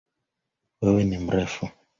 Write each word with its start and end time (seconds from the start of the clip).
Wewe 0.81 1.03
ni 1.03 1.17
mrefu. 1.19 1.69